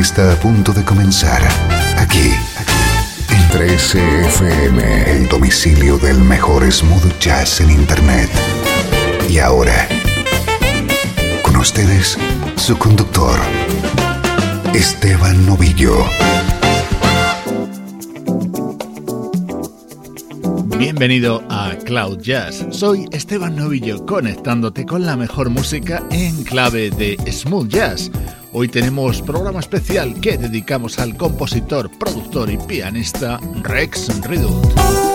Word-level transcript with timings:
Está 0.00 0.32
a 0.32 0.36
punto 0.36 0.72
de 0.72 0.84
comenzar 0.84 1.42
aquí 1.98 2.32
en 3.28 3.48
13FM, 3.50 5.06
el 5.06 5.28
domicilio 5.28 5.98
del 5.98 6.18
mejor 6.18 6.70
smooth 6.70 7.18
jazz 7.18 7.60
en 7.60 7.70
Internet. 7.70 8.30
Y 9.28 9.38
ahora, 9.38 9.86
con 11.42 11.56
ustedes, 11.56 12.16
su 12.56 12.78
conductor, 12.78 13.38
Esteban 14.72 15.44
Novillo. 15.44 16.06
Bienvenido 20.78 21.42
a 21.50 21.76
Cloud 21.84 22.20
Jazz. 22.20 22.66
Soy 22.70 23.06
Esteban 23.12 23.56
Novillo 23.56 24.04
conectándote 24.06 24.86
con 24.86 25.04
la 25.04 25.16
mejor 25.16 25.50
música 25.50 26.02
en 26.10 26.44
clave 26.44 26.90
de 26.90 27.16
smooth 27.30 27.68
jazz. 27.68 28.10
Hoy 28.54 28.68
tenemos 28.68 29.22
programa 29.22 29.60
especial 29.60 30.20
que 30.20 30.36
dedicamos 30.36 30.98
al 30.98 31.16
compositor, 31.16 31.90
productor 31.98 32.50
y 32.50 32.58
pianista 32.58 33.40
Rex 33.62 34.20
Redut. 34.22 35.11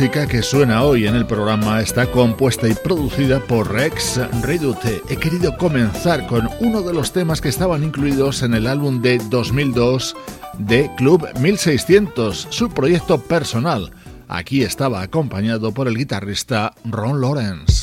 Música 0.00 0.26
que 0.26 0.40
suena 0.40 0.82
hoy 0.82 1.06
en 1.06 1.14
el 1.14 1.26
programa 1.26 1.78
está 1.82 2.10
compuesta 2.10 2.66
y 2.66 2.72
producida 2.72 3.38
por 3.38 3.70
Rex 3.70 4.18
Redute. 4.40 5.02
He 5.10 5.16
querido 5.18 5.58
comenzar 5.58 6.26
con 6.26 6.48
uno 6.60 6.80
de 6.80 6.94
los 6.94 7.12
temas 7.12 7.42
que 7.42 7.50
estaban 7.50 7.84
incluidos 7.84 8.42
en 8.42 8.54
el 8.54 8.66
álbum 8.66 9.02
de 9.02 9.18
2002 9.18 10.16
de 10.56 10.90
Club 10.96 11.28
1600, 11.38 12.48
su 12.48 12.70
proyecto 12.70 13.20
personal. 13.20 13.90
Aquí 14.26 14.62
estaba 14.62 15.02
acompañado 15.02 15.70
por 15.72 15.86
el 15.86 15.98
guitarrista 15.98 16.72
Ron 16.86 17.20
Lawrence. 17.20 17.79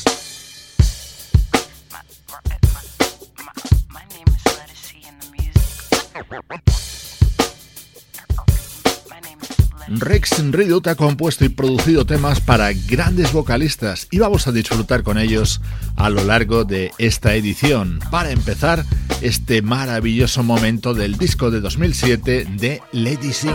Rex 9.90 10.42
Redut 10.52 10.86
ha 10.86 10.94
compuesto 10.94 11.44
y 11.44 11.48
producido 11.48 12.04
temas 12.04 12.40
para 12.40 12.72
grandes 12.72 13.32
vocalistas 13.32 14.06
y 14.10 14.18
vamos 14.18 14.46
a 14.46 14.52
disfrutar 14.52 15.02
con 15.02 15.18
ellos 15.18 15.60
a 15.96 16.10
lo 16.10 16.24
largo 16.24 16.64
de 16.64 16.92
esta 16.98 17.34
edición. 17.34 18.00
Para 18.10 18.30
empezar, 18.30 18.84
este 19.22 19.62
maravilloso 19.62 20.42
momento 20.42 20.94
del 20.94 21.16
disco 21.16 21.50
de 21.50 21.60
2007 21.60 22.46
de 22.56 22.82
Lady 22.92 23.32
C. 23.32 23.48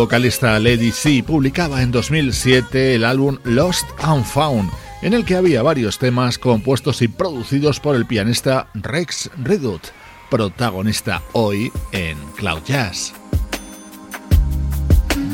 vocalista 0.00 0.58
Lady 0.58 0.92
C 0.92 1.22
publicaba 1.22 1.82
en 1.82 1.90
2007 1.90 2.94
el 2.94 3.04
álbum 3.04 3.36
Lost 3.44 3.86
and 3.98 4.24
Found, 4.24 4.70
en 5.02 5.12
el 5.12 5.26
que 5.26 5.36
había 5.36 5.62
varios 5.62 5.98
temas 5.98 6.38
compuestos 6.38 7.02
y 7.02 7.08
producidos 7.08 7.80
por 7.80 7.94
el 7.94 8.06
pianista 8.06 8.68
Rex 8.72 9.30
Redut, 9.36 9.82
protagonista 10.30 11.20
hoy 11.32 11.70
en 11.92 12.16
Cloud 12.34 12.62
Jazz. 12.64 13.12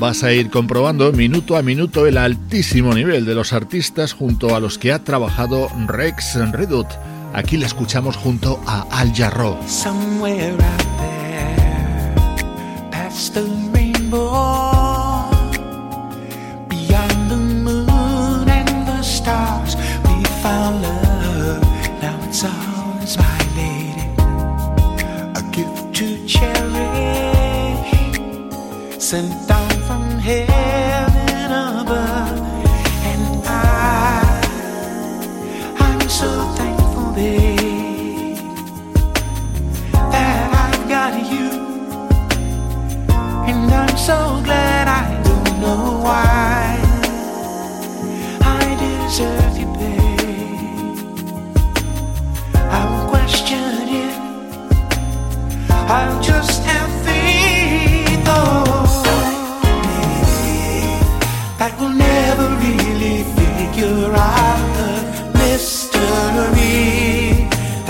vas 0.01 0.25
a 0.25 0.33
ir 0.33 0.51
comprobando 0.51 1.13
minuto 1.13 1.57
a 1.57 1.63
minuto 1.63 2.05
el 2.05 2.19
altísimo 2.19 2.93
nivel 2.93 3.25
de 3.25 3.37
los 3.37 3.53
artistas 3.53 4.15
junto 4.15 4.57
a 4.57 4.59
los 4.59 4.79
que 4.79 4.93
ha 4.93 5.05
trabajado 5.05 5.69
Rex 5.87 6.35
Redut. 6.51 6.89
Aquí 7.33 7.57
le 7.57 7.67
escuchamos 7.67 8.17
junto 8.17 8.61
a 8.67 8.83
Al 8.91 9.15
Jarro. 9.15 9.61
Sent 29.07 29.47
down 29.47 29.71
from 29.87 30.03
heaven 30.19 31.53
above. 31.53 32.39
And 33.13 33.43
I, 33.47 34.41
I'm 35.79 36.09
so 36.09 36.29
thankful, 36.57 37.13
babe, 37.15 38.37
that 40.13 40.43
I've 40.65 40.89
got 40.89 41.13
you. 41.33 41.51
And 43.49 43.73
I'm 43.73 43.97
so 43.97 44.43
glad 44.45 44.66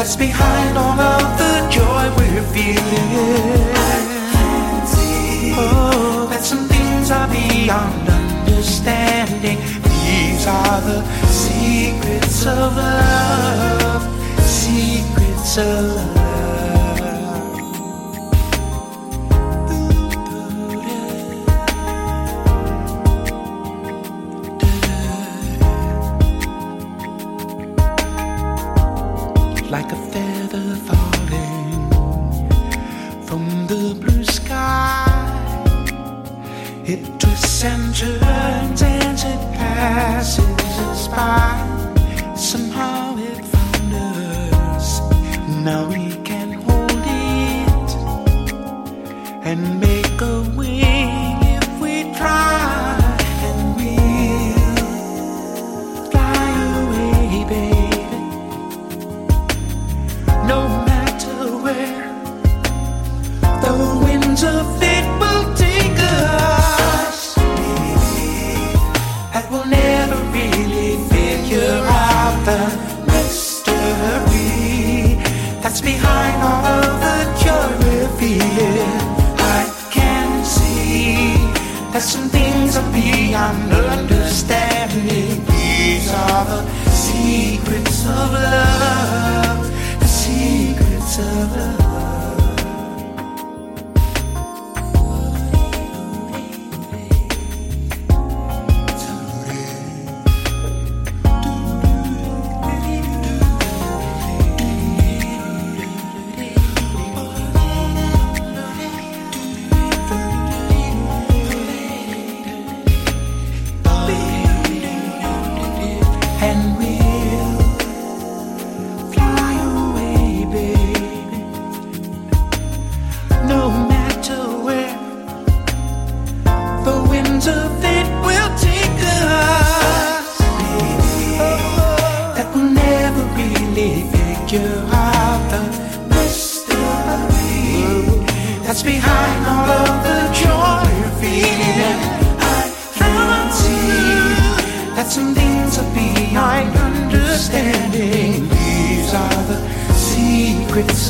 that's 0.06 0.14
behind 0.14 0.78
all 0.78 1.00
of 1.00 1.36
the 1.36 1.68
joy 1.68 2.04
we're 2.16 2.46
feeling. 2.54 3.10
Oh, 5.58 6.28
that 6.30 6.44
some 6.44 6.68
things 6.68 7.10
are 7.10 7.26
beyond 7.26 8.08
understanding. 8.08 9.58
These 9.82 10.46
are 10.46 10.80
the 10.82 11.02
secrets 11.26 12.46
of 12.46 12.76
love, 12.76 14.02
secrets 14.46 15.58
of 15.58 15.96
love. 15.96 16.25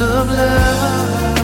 of 0.00 0.28
love. 0.28 1.35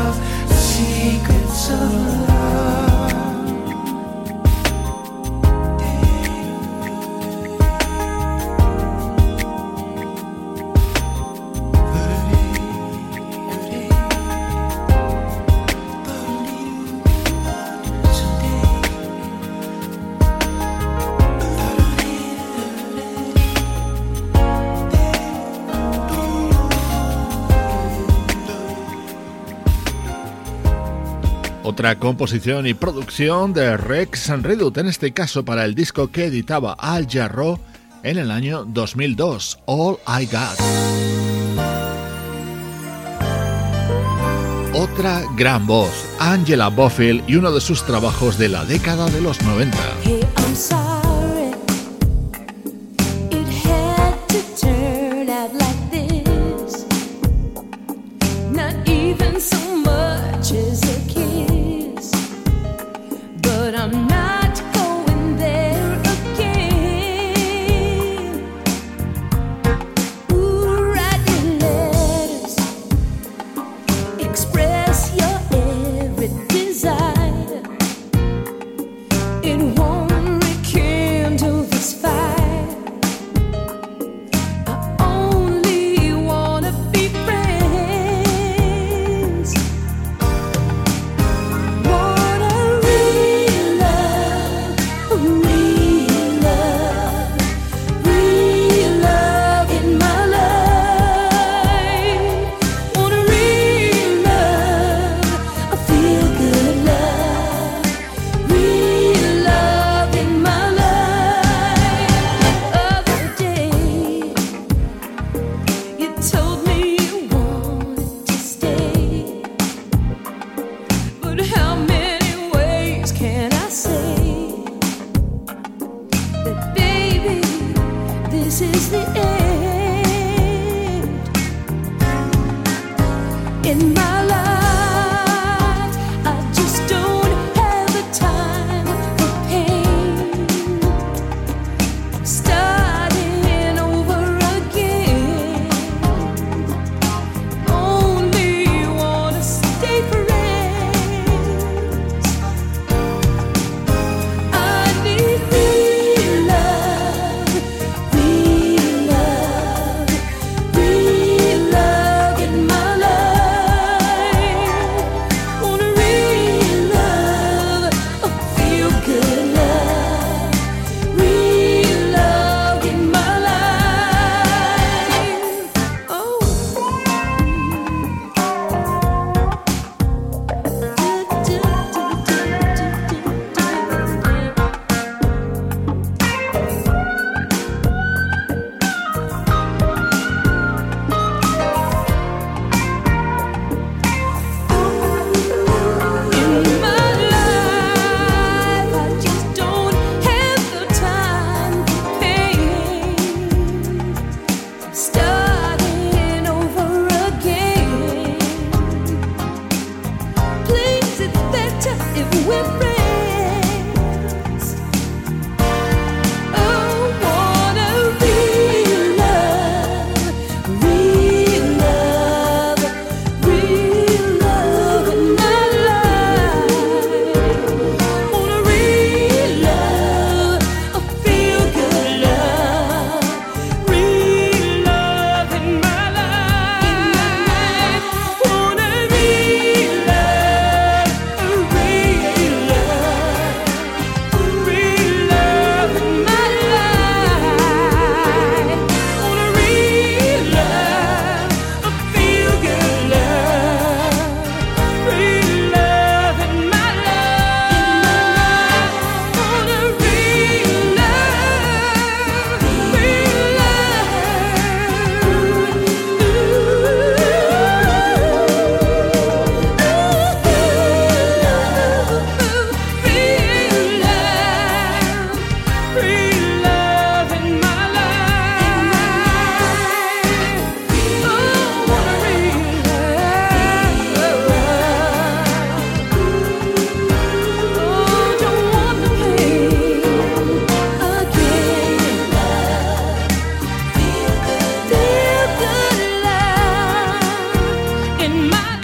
Otra 31.83 31.99
composición 31.99 32.69
y 32.69 32.75
producción 32.75 33.53
de 33.53 33.77
Rex 33.77 34.29
Redut, 34.29 34.79
en 34.79 34.87
este 34.87 35.11
caso 35.11 35.45
para 35.45 35.65
el 35.65 35.75
disco 35.75 36.13
que 36.13 36.27
editaba 36.27 36.75
Al 36.79 37.09
Jarro 37.11 37.59
en 38.05 38.19
el 38.19 38.31
año 38.31 38.65
2002, 38.65 39.59
All 39.65 39.97
I 40.07 40.27
Got. 40.27 40.61
Otra 44.75 45.25
gran 45.35 45.67
voz, 45.67 45.91
Angela 46.21 46.69
Bofill 46.69 47.25
y 47.27 47.35
uno 47.35 47.51
de 47.51 47.61
sus 47.61 47.85
trabajos 47.85 48.39
de 48.39 48.49
la 48.49 48.65
década 48.65 49.11
de 49.11 49.21
los 49.21 49.43
90. 49.43 49.77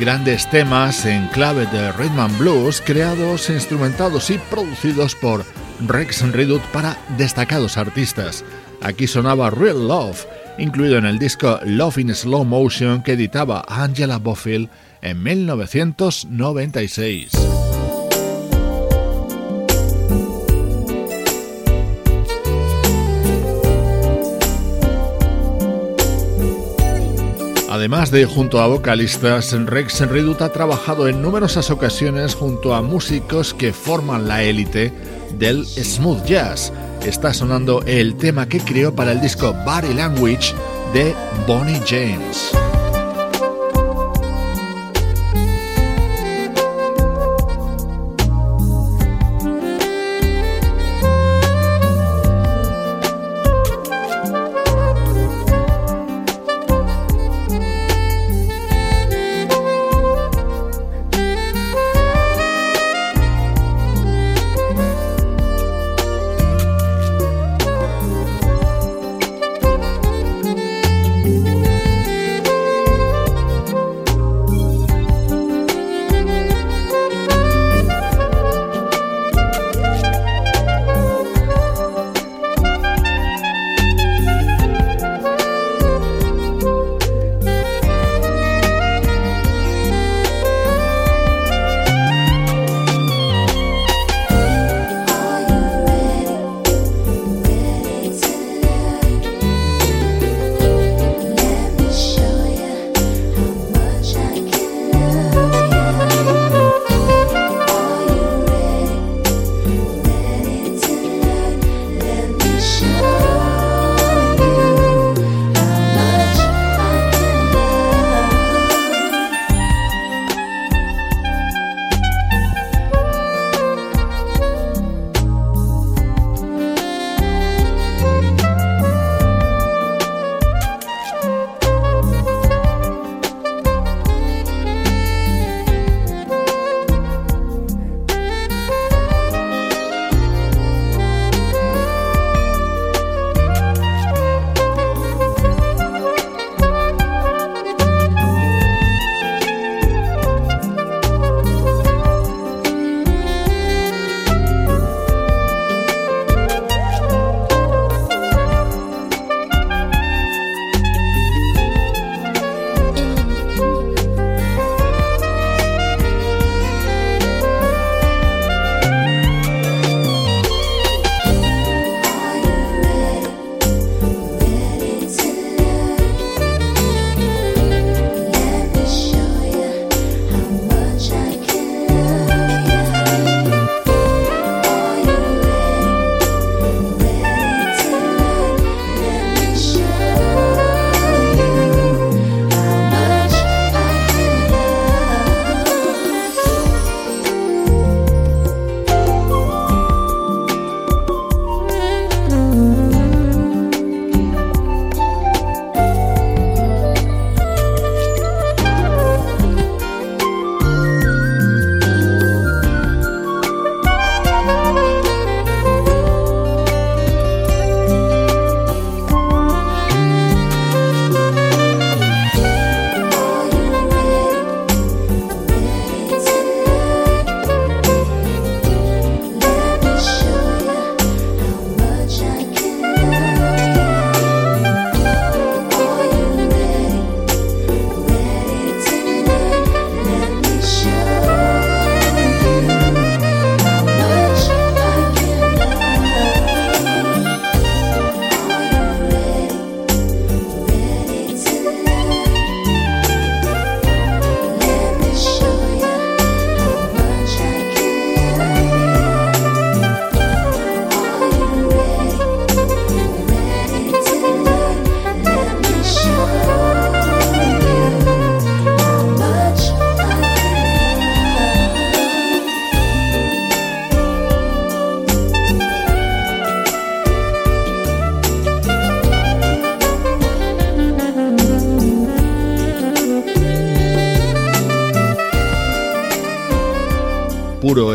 Grandes 0.09 0.49
temas 0.49 1.05
en 1.05 1.29
clave 1.29 1.66
de 1.66 1.92
rhythm 1.92 2.18
and 2.18 2.38
blues 2.38 2.81
creados, 2.81 3.51
instrumentados 3.51 4.31
y 4.31 4.38
producidos 4.38 5.14
por 5.14 5.44
Rex 5.87 6.23
Redut 6.33 6.62
para 6.73 6.97
destacados 7.18 7.77
artistas. 7.77 8.42
Aquí 8.81 9.07
sonaba 9.07 9.51
Real 9.51 9.87
Love, 9.87 10.25
incluido 10.57 10.97
en 10.97 11.05
el 11.05 11.18
disco 11.18 11.61
Love 11.62 11.99
in 11.99 12.14
Slow 12.14 12.47
Motion 12.47 13.03
que 13.03 13.12
editaba 13.12 13.66
Angela 13.68 14.16
Bofill 14.16 14.71
en 15.03 15.23
1996. 15.23 17.68
Además 27.79 28.11
de 28.11 28.27
junto 28.27 28.61
a 28.61 28.67
vocalistas, 28.67 29.53
Rex 29.53 30.01
Redut 30.01 30.43
ha 30.43 30.49
trabajado 30.49 31.07
en 31.07 31.23
numerosas 31.23 31.71
ocasiones 31.71 32.35
junto 32.35 32.75
a 32.75 32.83
músicos 32.83 33.55
que 33.55 33.73
forman 33.73 34.27
la 34.27 34.43
élite 34.43 34.93
del 35.38 35.64
smooth 35.64 36.25
jazz. 36.25 36.73
Está 37.07 37.33
sonando 37.33 37.85
el 37.87 38.17
tema 38.17 38.49
que 38.49 38.59
creó 38.59 38.93
para 38.93 39.12
el 39.12 39.21
disco 39.21 39.55
Body 39.64 39.95
Language 39.95 40.55
de 40.93 41.14
Bonnie 41.47 41.81
James. 41.87 42.51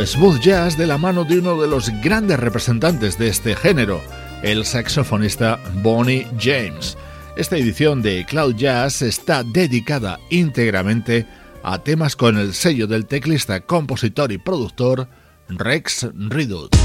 Smooth 0.05 0.39
jazz 0.39 0.77
de 0.77 0.87
la 0.87 0.97
mano 0.97 1.23
de 1.23 1.39
uno 1.39 1.59
de 1.61 1.67
los 1.67 1.89
grandes 2.01 2.39
representantes 2.39 3.17
de 3.17 3.27
este 3.27 3.55
género, 3.55 4.01
el 4.41 4.65
saxofonista 4.65 5.59
Bonnie 5.81 6.27
James. 6.39 6.97
Esta 7.37 7.57
edición 7.57 8.01
de 8.01 8.25
Cloud 8.25 8.55
Jazz 8.55 9.01
está 9.01 9.43
dedicada 9.43 10.19
íntegramente 10.29 11.25
a 11.63 11.79
temas 11.79 12.15
con 12.15 12.37
el 12.37 12.53
sello 12.53 12.87
del 12.87 13.05
teclista, 13.05 13.61
compositor 13.61 14.31
y 14.31 14.37
productor 14.37 15.07
Rex 15.47 16.07
Redut. 16.13 16.82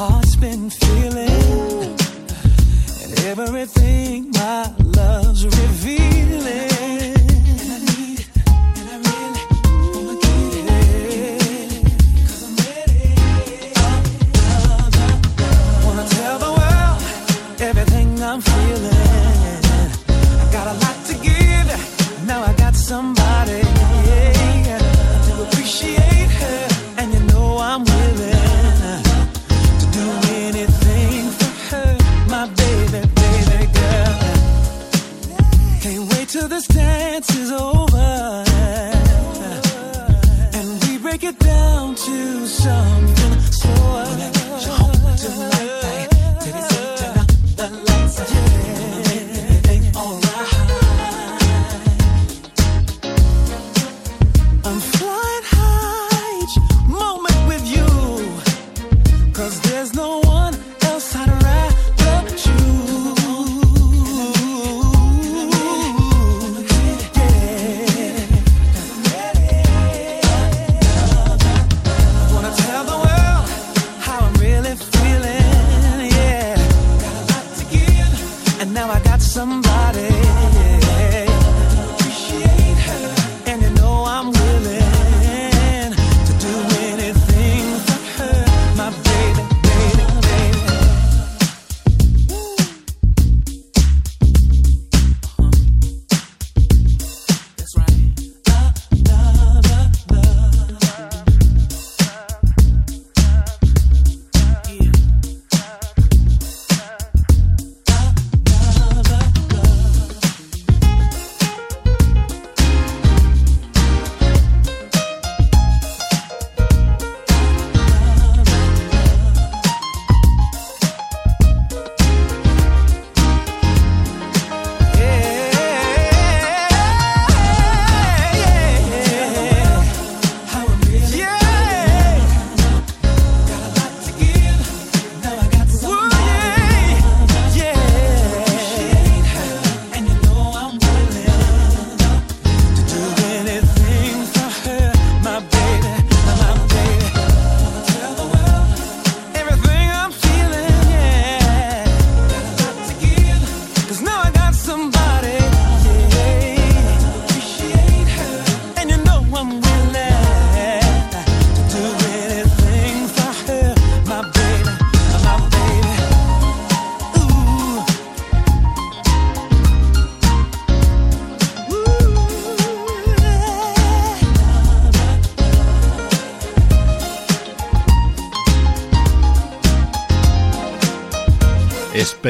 Heart's 0.00 0.34
been 0.36 0.70
feeling. 0.70 1.98
And 3.02 3.12
everything 3.26 4.30
my 4.30 4.72
love's 4.96 5.44
revealing. 5.44 6.69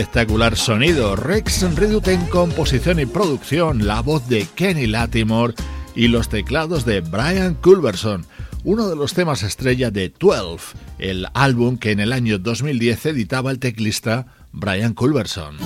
Espectacular 0.00 0.56
sonido. 0.56 1.14
Rex 1.14 1.62
Redute 1.76 2.14
en 2.14 2.24
composición 2.26 3.00
y 3.00 3.06
producción, 3.06 3.86
la 3.86 4.00
voz 4.00 4.26
de 4.28 4.46
Kenny 4.54 4.86
Latimore 4.86 5.54
y 5.94 6.08
los 6.08 6.30
teclados 6.30 6.86
de 6.86 7.02
Brian 7.02 7.54
Culberson, 7.54 8.24
uno 8.64 8.88
de 8.88 8.96
los 8.96 9.12
temas 9.12 9.42
estrella 9.42 9.90
de 9.90 10.08
12, 10.18 10.78
el 10.98 11.26
álbum 11.34 11.76
que 11.76 11.90
en 11.90 12.00
el 12.00 12.14
año 12.14 12.38
2010 12.38 13.06
editaba 13.06 13.50
el 13.50 13.58
teclista 13.58 14.26
Brian 14.52 14.94
Culberson. 14.94 15.58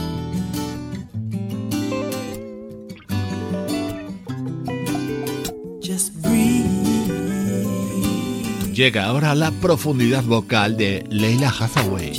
Llega 8.73 9.05
ahora 9.05 9.37
la 9.37 9.53
profundidad 9.53 10.25
vocal 10.25 10.77
de 10.77 11.07
Leila 11.09 11.55
Hathaway. 11.57 12.13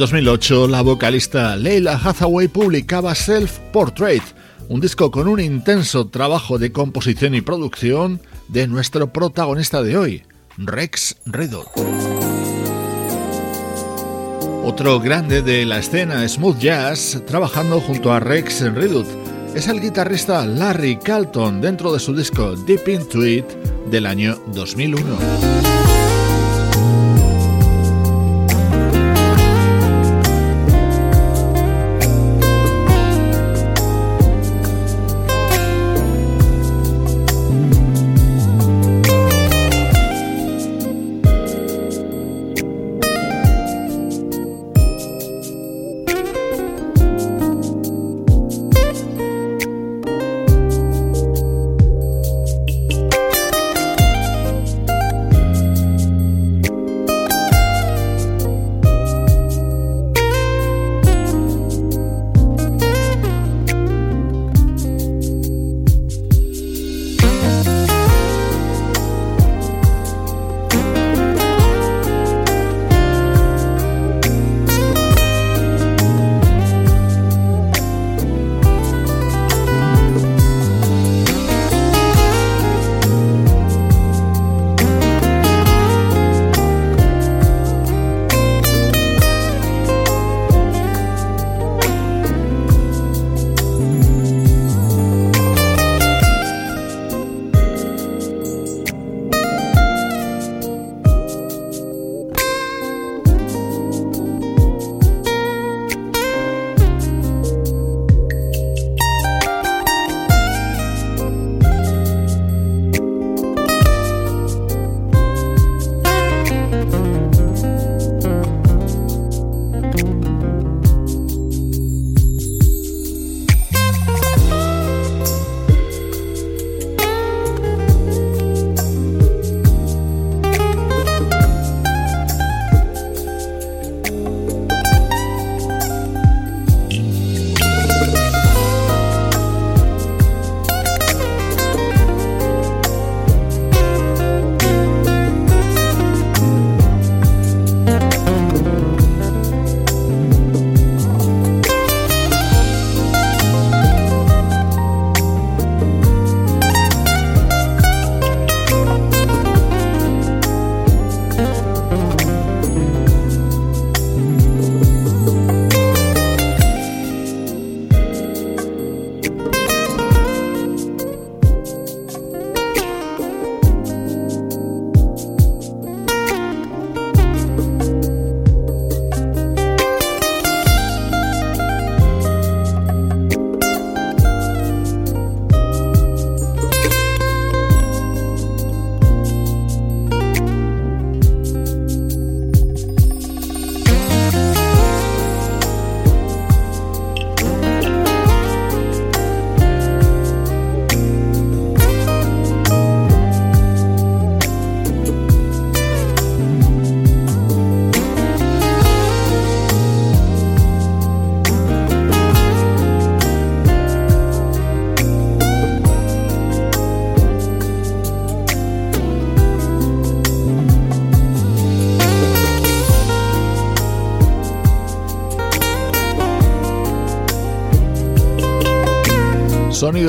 2008, 0.00 0.66
la 0.68 0.80
vocalista 0.80 1.54
Leila 1.56 2.00
Hathaway 2.02 2.48
publicaba 2.48 3.14
Self 3.14 3.58
Portrait, 3.70 4.22
un 4.70 4.80
disco 4.80 5.10
con 5.10 5.28
un 5.28 5.38
intenso 5.38 6.08
trabajo 6.08 6.58
de 6.58 6.72
composición 6.72 7.34
y 7.34 7.42
producción 7.42 8.18
de 8.48 8.66
nuestro 8.66 9.12
protagonista 9.12 9.82
de 9.82 9.98
hoy, 9.98 10.22
Rex 10.56 11.16
Redot. 11.26 11.68
Otro 14.64 15.00
grande 15.00 15.42
de 15.42 15.66
la 15.66 15.80
escena 15.80 16.26
smooth 16.26 16.58
jazz, 16.58 17.22
trabajando 17.26 17.78
junto 17.78 18.10
a 18.10 18.20
Rex 18.20 18.62
Redut, 18.72 19.06
es 19.54 19.68
el 19.68 19.82
guitarrista 19.82 20.46
Larry 20.46 20.96
Calton 20.96 21.60
dentro 21.60 21.92
de 21.92 22.00
su 22.00 22.16
disco 22.16 22.56
Deep 22.56 22.88
Into 22.88 23.26
It 23.26 23.44
del 23.90 24.06
año 24.06 24.40
2001. 24.54 25.69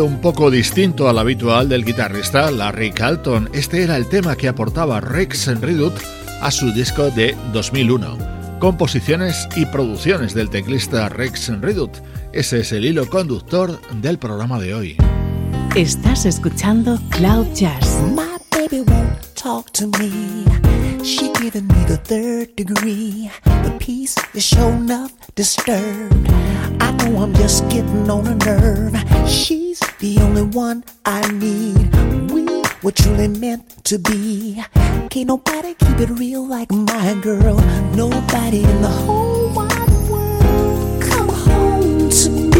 Sonido 0.01 0.15
un 0.15 0.21
poco 0.21 0.49
distinto 0.49 1.09
al 1.09 1.19
habitual 1.19 1.69
del 1.69 1.85
guitarrista 1.85 2.49
Larry 2.49 2.91
Calton. 2.91 3.49
Este 3.53 3.83
era 3.83 3.97
el 3.97 4.07
tema 4.07 4.35
que 4.35 4.47
aportaba 4.47 4.99
Rex 4.99 5.47
Redut 5.59 5.93
a 6.41 6.49
su 6.49 6.71
disco 6.71 7.11
de 7.11 7.35
2001. 7.53 8.17
Composiciones 8.59 9.47
y 9.55 9.67
producciones 9.67 10.33
del 10.33 10.49
teclista 10.49 11.07
Rex 11.09 11.49
Redut. 11.61 11.97
Ese 12.33 12.61
es 12.61 12.71
el 12.71 12.85
hilo 12.85 13.07
conductor 13.07 13.79
del 14.01 14.17
programa 14.17 14.59
de 14.59 14.73
hoy. 14.73 14.97
Estás 15.75 16.25
escuchando 16.25 16.99
Cloud 17.11 17.53
Jazz. 17.53 17.99
My 18.15 18.39
baby 18.49 18.81
won't 18.81 19.19
talk 19.35 19.71
to 19.73 19.87
me. 19.99 20.45
She 21.03 21.31
giving 21.39 21.67
me 21.67 21.85
the 21.85 21.97
third 21.97 22.55
degree. 22.55 23.29
The 23.43 23.71
peace 23.77 24.15
is 24.33 24.43
show 24.43 24.69
enough 24.69 25.11
disturbed. 25.35 26.27
I 26.79 26.91
know 26.91 27.23
I'm 27.23 27.33
just 27.35 27.67
getting 27.69 28.09
on 28.09 28.25
a 28.25 28.35
nerve. 28.35 28.95
The 30.01 30.17
only 30.19 30.41
one 30.41 30.83
I 31.05 31.21
need. 31.31 31.93
We 32.31 32.43
were 32.81 32.91
truly 32.91 33.27
meant 33.27 33.85
to 33.85 33.99
be. 33.99 34.63
Can't 35.11 35.27
nobody 35.27 35.75
keep 35.75 35.99
it 35.99 36.09
real 36.09 36.45
like 36.45 36.71
my 36.71 37.13
girl. 37.21 37.57
Nobody 37.95 38.63
in 38.63 38.81
the 38.81 38.87
whole 38.87 39.53
wide 39.53 39.89
world. 40.09 41.03
Come 41.03 41.29
home 41.29 42.09
to 42.09 42.29
me, 42.31 42.50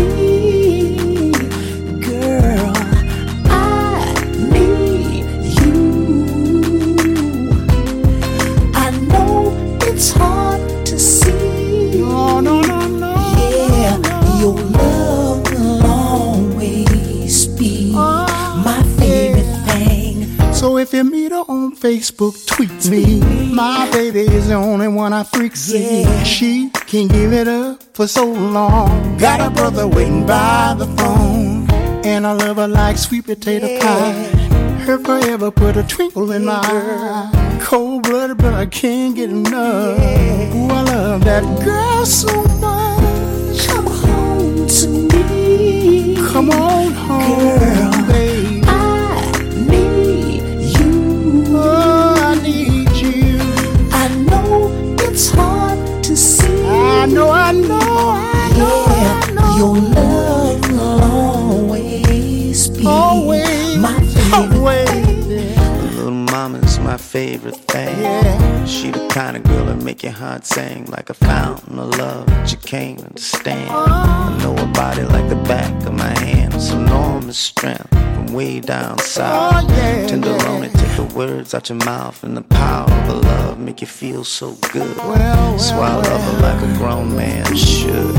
So 20.62 20.78
if 20.78 20.94
you 20.94 21.04
meet 21.04 21.32
her 21.32 21.44
on 21.48 21.76
Facebook, 21.76 22.46
tweet 22.46 22.88
me. 22.88 23.20
My 23.52 23.90
baby 23.90 24.20
is 24.20 24.48
the 24.48 24.54
only 24.54 24.88
one 24.88 25.12
I 25.12 25.24
freak 25.24 25.56
see. 25.56 26.04
Yeah. 26.04 26.24
She 26.24 26.70
can't 26.86 27.12
give 27.12 27.34
it 27.34 27.48
up 27.48 27.82
for 27.96 28.06
so 28.06 28.26
long. 28.28 29.18
Got 29.18 29.42
a 29.42 29.50
brother 29.50 29.88
waiting 29.88 30.24
by 30.24 30.76
the 30.78 30.86
phone. 30.86 31.68
And 32.06 32.28
I 32.28 32.34
love 32.34 32.58
her 32.58 32.68
like 32.68 33.00
sweet 33.00 33.26
potato 33.26 33.80
pie. 33.80 34.12
Her 34.86 35.00
forever 35.00 35.50
put 35.50 35.78
a 35.78 35.84
twinkle 35.84 36.32
in 36.32 36.46
my 36.46 36.62
eye. 36.64 37.58
Cold 37.60 38.04
blooded, 38.04 38.38
but 38.38 38.54
I 38.54 38.68
can't 38.68 39.16
get 39.16 39.32
enough. 39.32 39.98
Ooh, 40.54 40.70
I 40.70 40.82
love 40.84 41.24
that 41.24 41.44
girl 41.66 42.06
so 42.06 42.44
much. 42.62 43.66
Come 43.66 43.88
home 43.88 44.68
to 44.68 44.88
me. 44.88 46.18
Come 46.18 46.52
on 46.52 46.92
home, 46.92 47.60
Girl. 47.60 47.91
It's 55.12 55.30
hard 55.30 56.04
to 56.06 56.16
see. 56.16 56.66
I 56.66 57.06
know, 57.06 57.30
I 57.30 57.52
know, 57.52 57.80
I 57.80 58.50
know, 58.58 58.86
I 58.88 59.02
Yeah, 59.04 59.34
know. 59.34 59.58
your 59.58 59.78
love 59.78 60.72
will 60.72 61.04
always 61.04 62.70
be 62.70 62.86
Always, 62.86 63.78
my 63.78 64.00
favorite 64.00 64.56
always. 64.58 65.01
Favorite 67.02 67.58
thing. 67.68 68.00
Yeah. 68.00 68.66
She 68.66 68.90
the 68.92 69.06
kind 69.10 69.36
of 69.36 69.44
girl 69.44 69.66
that 69.66 69.84
make 69.84 70.02
your 70.02 70.14
heart 70.14 70.46
sing 70.46 70.86
like 70.86 71.10
a 71.10 71.14
fountain 71.14 71.78
of 71.78 71.98
love 71.98 72.28
that 72.28 72.52
you 72.52 72.58
can't 72.60 73.04
understand. 73.04 73.70
I 73.70 74.38
know 74.38 74.56
her 74.56 74.72
body 74.72 75.04
like 75.04 75.28
the 75.28 75.36
back 75.36 75.74
of 75.86 75.94
my 75.94 76.18
hand. 76.20 76.54
It's 76.54 76.72
enormous 76.72 77.38
strength 77.38 77.90
from 77.90 78.34
way 78.34 78.62
down 78.62 78.98
south. 79.00 79.66
Oh, 79.68 79.74
yeah, 79.76 80.08
Tenderoni, 80.08 80.74
yeah. 80.74 80.82
take 80.82 80.96
the 80.96 81.14
words 81.14 81.54
out 81.54 81.68
your 81.68 81.80
mouth 81.80 82.24
and 82.24 82.38
the 82.38 82.44
power 82.44 82.90
of 82.90 83.24
love 83.26 83.60
make 83.60 83.82
you 83.82 83.88
feel 83.88 84.24
so 84.24 84.54
good. 84.72 84.96
Well, 84.98 85.10
well, 85.10 85.60
so 85.60 85.76
I 85.76 85.96
love 85.96 86.22
her 86.22 86.42
like 86.42 86.62
a 86.64 86.78
grown 86.78 87.16
man 87.16 87.56
should. 87.58 88.16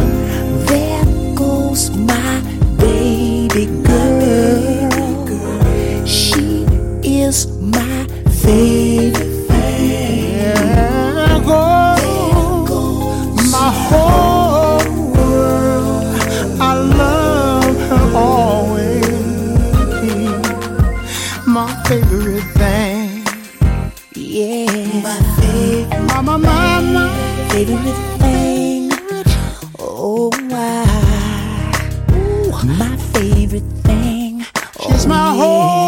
There 0.66 1.05
goes 1.35 1.91
my 1.97 2.41
baby 2.78 3.66
girl. 3.83 4.91
She 6.07 6.64
is 7.03 7.47
my 7.59 7.82
favorite 8.43 9.49
thing. 9.49 10.72
My 13.51 13.70
whole 13.88 15.12
world. 15.14 16.16
I 16.61 16.74
love 16.74 17.76
her 17.90 18.07
always. 18.16 19.07
My 21.47 21.68
favorite 21.86 22.49
thing. 22.61 23.24
Yeah, 24.14 24.66
my 25.03 25.18
favorite, 25.40 26.03
My, 26.09 26.20
my, 26.22 26.36
my, 26.36 26.80
my. 26.95 27.49
favorite 27.51 28.01
thing. 28.20 28.90
Oh, 29.78 30.30
why? 30.49 30.84
Ooh, 32.12 32.66
my 32.78 32.97
favorite 33.12 33.70
thing. 33.84 34.45
She's 34.82 35.07
my 35.07 35.30
oh, 35.30 35.38
whole 35.38 35.82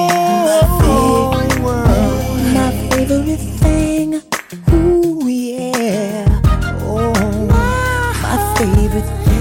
kaybettim 8.94 9.33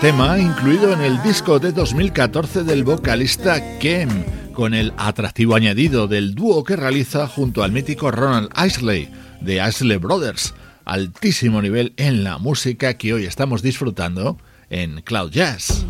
tema 0.00 0.38
incluido 0.38 0.94
en 0.94 1.02
el 1.02 1.22
disco 1.22 1.58
de 1.58 1.72
2014 1.72 2.64
del 2.64 2.84
vocalista 2.84 3.78
Kem, 3.78 4.24
con 4.54 4.72
el 4.72 4.94
atractivo 4.96 5.54
añadido 5.54 6.08
del 6.08 6.34
dúo 6.34 6.64
que 6.64 6.74
realiza 6.74 7.26
junto 7.26 7.62
al 7.62 7.72
mítico 7.72 8.10
Ronald 8.10 8.48
Isley 8.66 9.10
de 9.42 9.62
Isley 9.68 9.98
Brothers. 9.98 10.54
Altísimo 10.86 11.60
nivel 11.60 11.92
en 11.98 12.24
la 12.24 12.38
música 12.38 12.94
que 12.94 13.12
hoy 13.12 13.26
estamos 13.26 13.60
disfrutando 13.60 14.38
en 14.70 15.02
Cloud 15.02 15.32
Jazz. 15.32 15.84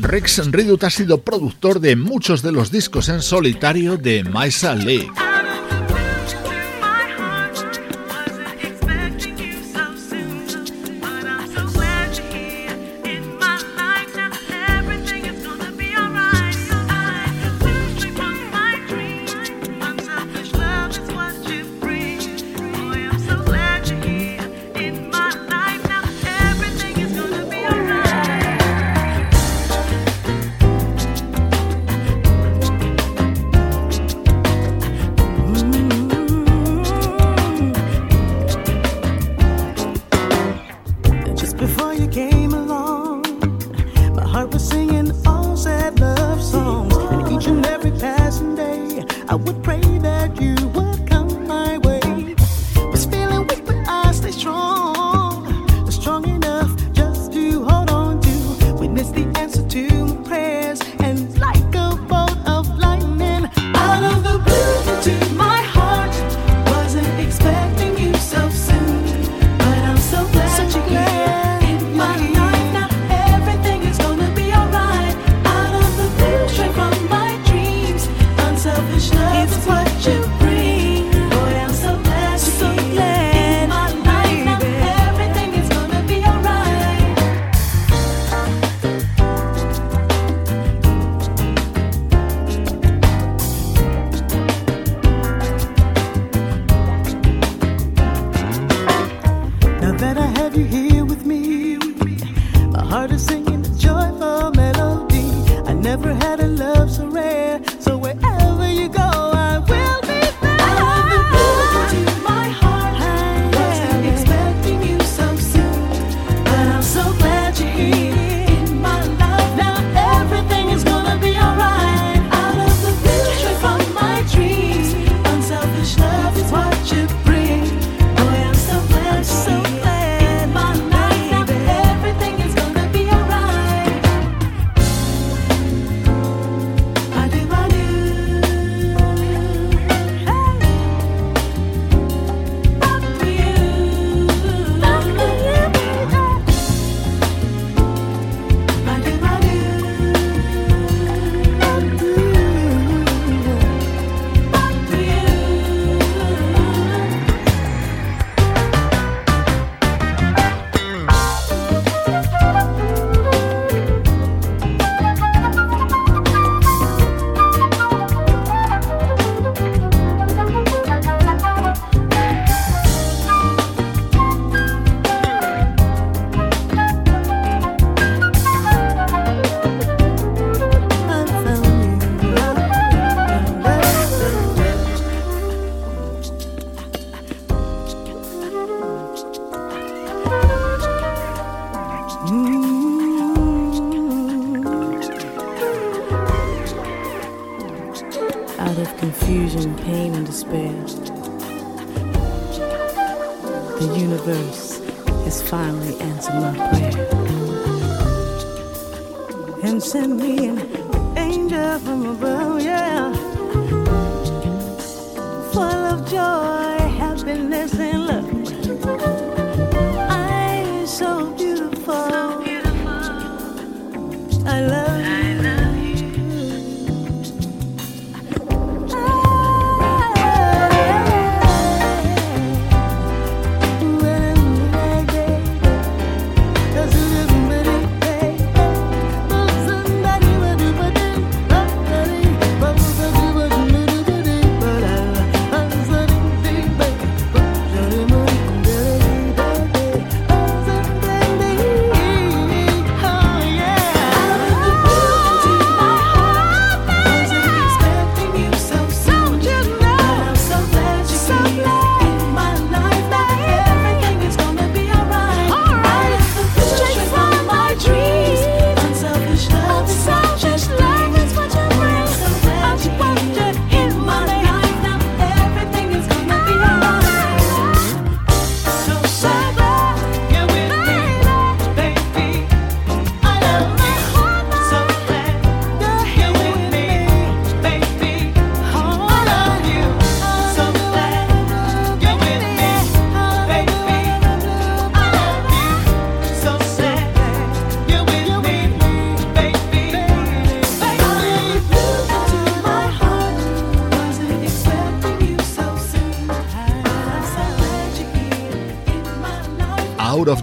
Rex 0.00 0.50
Redut 0.50 0.84
ha 0.84 0.90
sido 0.90 1.20
productor 1.20 1.80
de 1.80 1.96
muchos 1.96 2.40
de 2.40 2.52
los 2.52 2.70
discos 2.70 3.10
en 3.10 3.20
solitario 3.20 3.98
de 3.98 4.24
Maisa 4.24 4.74
League. 4.74 5.27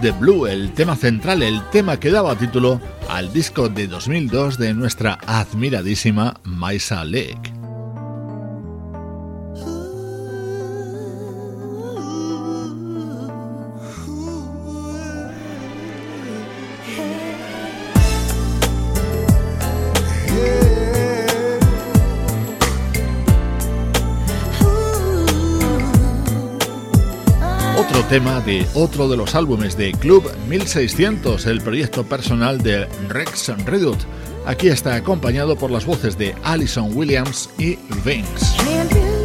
The 0.00 0.10
Blue, 0.12 0.46
el 0.46 0.72
tema 0.72 0.96
central, 0.96 1.42
el 1.42 1.62
tema 1.70 1.98
que 1.98 2.10
daba 2.10 2.36
título 2.36 2.80
al 3.08 3.32
disco 3.32 3.68
de 3.68 3.86
2002 3.86 4.58
de 4.58 4.74
nuestra 4.74 5.18
admiradísima 5.26 6.34
Maisa 6.44 7.04
Lake. 7.04 7.45
Tema 28.08 28.40
de 28.40 28.64
otro 28.74 29.08
de 29.08 29.16
los 29.16 29.34
álbumes 29.34 29.76
de 29.76 29.92
Club 29.92 30.30
1600, 30.48 31.46
el 31.46 31.60
proyecto 31.60 32.04
personal 32.04 32.62
de 32.62 32.86
Rex 33.08 33.48
Redut. 33.64 33.98
Aquí 34.46 34.68
está 34.68 34.94
acompañado 34.94 35.56
por 35.56 35.72
las 35.72 35.86
voces 35.86 36.16
de 36.16 36.34
Alison 36.44 36.96
Williams 36.96 37.50
y 37.58 37.78
Vince. 38.04 39.15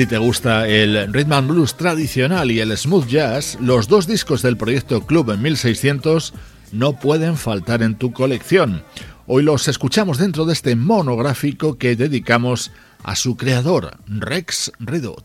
Si 0.00 0.06
te 0.06 0.16
gusta 0.16 0.66
el 0.66 1.12
rhythm 1.12 1.32
and 1.34 1.50
blues 1.50 1.74
tradicional 1.74 2.50
y 2.50 2.58
el 2.60 2.74
smooth 2.74 3.06
jazz, 3.06 3.58
los 3.60 3.86
dos 3.86 4.06
discos 4.06 4.40
del 4.40 4.56
proyecto 4.56 5.02
Club 5.02 5.30
en 5.30 5.42
1600 5.42 6.32
no 6.72 6.98
pueden 6.98 7.36
faltar 7.36 7.82
en 7.82 7.96
tu 7.96 8.10
colección. 8.10 8.82
Hoy 9.26 9.42
los 9.42 9.68
escuchamos 9.68 10.16
dentro 10.16 10.46
de 10.46 10.54
este 10.54 10.74
monográfico 10.74 11.76
que 11.76 11.96
dedicamos 11.96 12.72
a 13.02 13.14
su 13.14 13.36
creador, 13.36 13.98
Rex 14.06 14.72
Redot. 14.78 15.22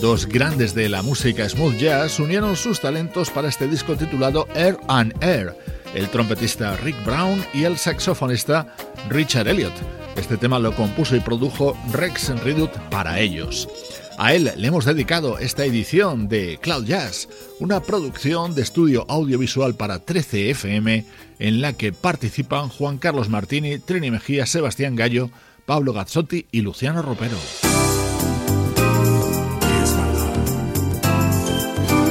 Dos 0.00 0.26
grandes 0.26 0.72
de 0.72 0.88
la 0.88 1.02
música 1.02 1.48
smooth 1.48 1.76
jazz 1.78 2.20
unieron 2.20 2.54
sus 2.54 2.80
talentos 2.80 3.28
para 3.28 3.48
este 3.48 3.66
disco 3.66 3.96
titulado 3.96 4.46
Air 4.54 4.78
and 4.86 5.20
Air, 5.20 5.52
el 5.96 6.08
trompetista 6.10 6.76
Rick 6.76 7.04
Brown 7.04 7.44
y 7.52 7.64
el 7.64 7.76
saxofonista 7.76 8.72
Richard 9.08 9.48
Elliott. 9.48 9.72
Este 10.14 10.36
tema 10.36 10.60
lo 10.60 10.72
compuso 10.76 11.16
y 11.16 11.20
produjo 11.20 11.76
Rex 11.92 12.40
Redut 12.44 12.70
para 12.88 13.18
ellos. 13.18 13.68
A 14.16 14.32
él 14.32 14.52
le 14.56 14.68
hemos 14.68 14.84
dedicado 14.84 15.40
esta 15.40 15.64
edición 15.64 16.28
de 16.28 16.60
Cloud 16.62 16.84
Jazz, 16.84 17.28
una 17.58 17.80
producción 17.80 18.54
de 18.54 18.62
estudio 18.62 19.06
audiovisual 19.08 19.74
para 19.74 19.98
13 19.98 20.50
FM 20.50 21.04
en 21.40 21.60
la 21.60 21.72
que 21.72 21.92
participan 21.92 22.68
Juan 22.68 22.98
Carlos 22.98 23.28
Martini, 23.28 23.80
Trini 23.80 24.12
Mejía, 24.12 24.46
Sebastián 24.46 24.94
Gallo, 24.94 25.30
Pablo 25.64 25.92
Gazzotti 25.92 26.46
y 26.52 26.60
Luciano 26.60 27.02
Ropero. 27.02 27.36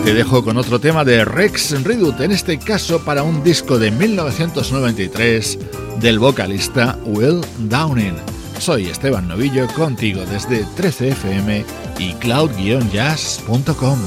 Te 0.06 0.14
dejo 0.14 0.44
con 0.44 0.56
otro 0.58 0.80
tema 0.80 1.04
de 1.04 1.26
Rex 1.26 1.84
Redut, 1.84 2.22
en 2.22 2.32
este 2.32 2.60
caso 2.60 3.04
para 3.04 3.24
un 3.24 3.44
disco 3.44 3.80
de 3.80 3.90
1993 3.90 5.58
del 6.00 6.20
vocalista 6.20 7.00
Will 7.06 7.42
Downing. 7.58 8.14
Soy 8.60 8.86
Esteban 8.86 9.28
Novillo 9.28 9.66
contigo 9.74 10.22
desde 10.30 10.64
13fm 10.64 11.66
y 11.98 12.14
cloud-jazz.com. 12.14 14.00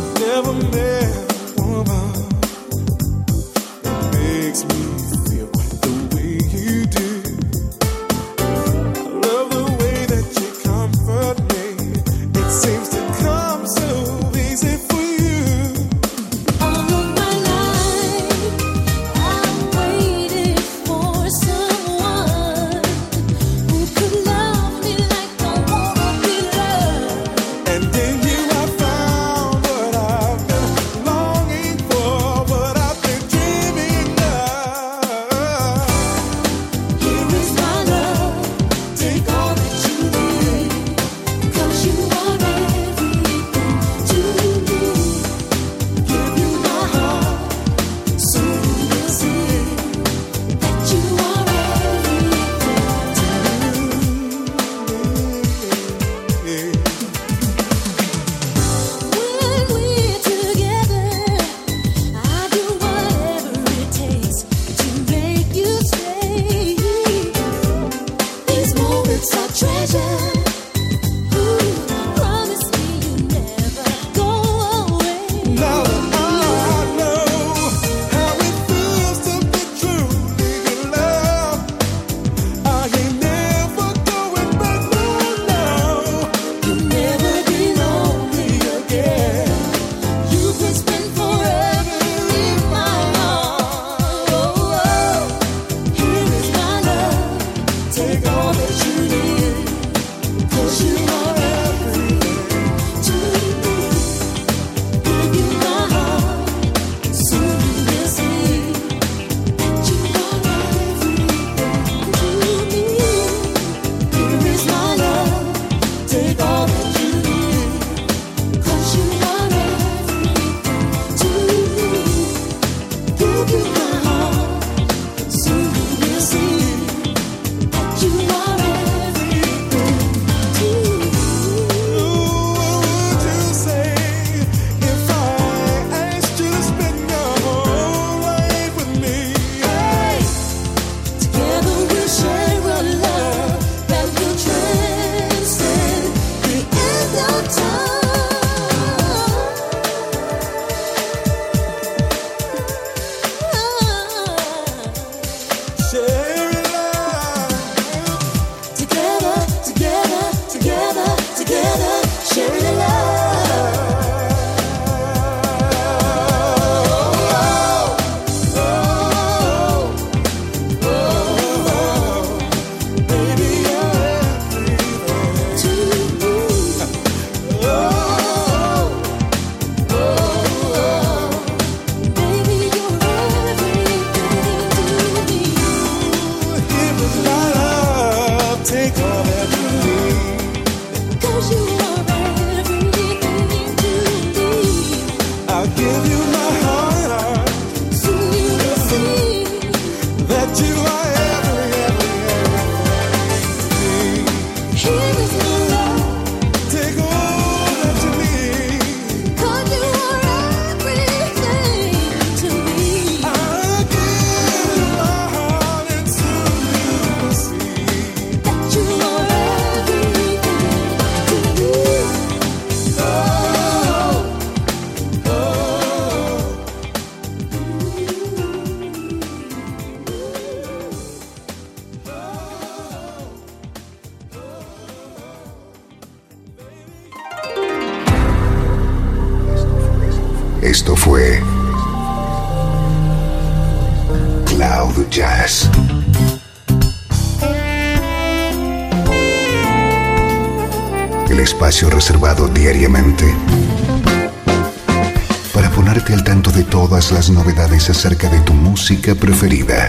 acerca 257.99 258.29
de 258.29 258.39
tu 258.43 258.53
música 258.53 259.13
preferida. 259.17 259.89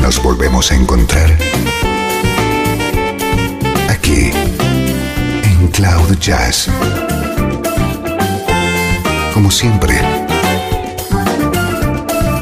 Nos 0.00 0.22
volvemos 0.22 0.70
a 0.70 0.76
encontrar 0.76 1.36
aquí 3.88 4.30
en 5.42 5.66
Cloud 5.72 6.16
Jazz. 6.20 6.68
Como 9.32 9.50
siempre, 9.50 9.98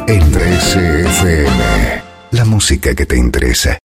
en 0.09 0.30
13 0.30 1.01
FM, 1.07 2.03
la 2.33 2.45
música 2.45 2.95
que 2.95 3.07
te 3.07 3.16
interesa. 3.16 3.78